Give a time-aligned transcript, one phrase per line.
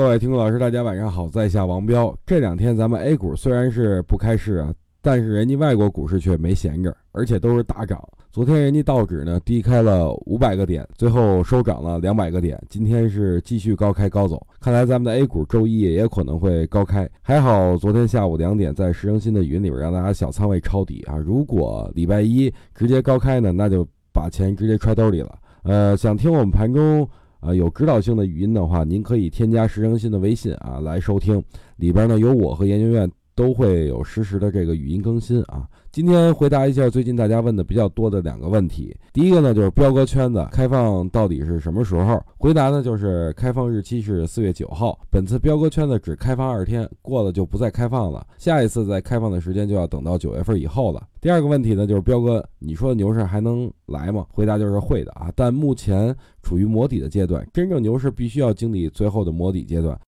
[0.00, 2.18] 各位听众老师，大家晚上好，在下王彪。
[2.24, 8.02] 这两天咱们 A 股虽然是不开市啊，但是人家外国股市却没闲着，而且都是大涨。
[8.32, 12.58] 昨天人家道指呢低开了五百个点，最后收涨了两百个点。
[12.70, 17.06] 今天是继续高开高走，看来咱们的 A 股周一也可能会高开。
[17.20, 21.18] 还好昨天下午两点在石成新的语音里边让大家小仓位抄底啊。
[21.18, 25.38] 如果礼拜一直接高开呢，那就把钱直接揣兜里了。
[25.64, 27.06] 呃，想听我们盘中。
[27.40, 31.42] 啊，有指导性的语音的话，您可以添加石成新的微信啊来收听，
[31.76, 35.68] 里边呢有我和研究院都会有实时的这个语音更新啊。
[35.92, 38.96] 今天回答一下最近大家问的比较多的两个问题。
[39.12, 42.22] 第一个呢，就是彪哥圈子开放到底是什么时候？
[42.38, 44.96] 回答呢，就是开放日期是四月九号。
[45.10, 48.24] 本次彪哥圈子只开放二天，过了就不再开放了。
[48.38, 51.08] 下一次再开放的时间就要等到九月份以后了。
[51.20, 54.24] 第二个问题呢，就是彪哥，你说牛市还能来吗？
[54.30, 59.98] 回答就是会的啊，但目前处于磨底的阶段，真正牛市必须要经历最后的磨底阶段。